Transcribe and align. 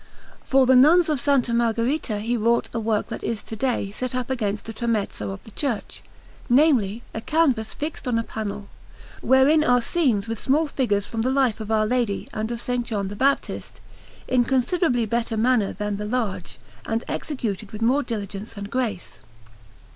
For 0.43 0.65
the 0.65 0.75
Nuns 0.75 1.09
of 1.09 1.19
S. 1.27 1.47
Margherita 1.49 2.17
he 2.21 2.35
wrought 2.35 2.69
a 2.73 2.79
work 2.79 3.09
that 3.09 3.23
is 3.23 3.43
to 3.43 3.55
day 3.55 3.91
set 3.91 4.15
up 4.15 4.31
against 4.31 4.65
the 4.65 4.73
tramezzo 4.73 5.29
of 5.29 5.43
the 5.43 5.51
church 5.51 6.01
namely, 6.49 7.03
a 7.13 7.21
canvas 7.21 7.75
fixed 7.75 8.07
on 8.07 8.17
a 8.17 8.23
panel, 8.23 8.67
wherein 9.21 9.63
are 9.63 9.79
scenes 9.79 10.27
with 10.27 10.39
small 10.41 10.65
figures 10.65 11.05
from 11.05 11.21
the 11.21 11.29
life 11.29 11.59
of 11.59 11.69
Our 11.69 11.85
Lady 11.85 12.27
and 12.33 12.49
of 12.49 12.67
S. 12.67 12.81
John 12.81 13.09
the 13.09 13.15
Baptist, 13.15 13.79
in 14.27 14.43
considerably 14.43 15.05
better 15.05 15.37
manner 15.37 15.71
than 15.71 15.97
the 15.97 16.05
large, 16.07 16.57
and 16.87 17.03
executed 17.07 17.71
with 17.71 17.83
more 17.83 18.01
diligence 18.01 18.57
and 18.57 18.71
grace. 18.71 19.19